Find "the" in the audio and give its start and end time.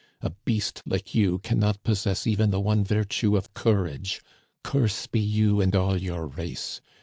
2.49-2.59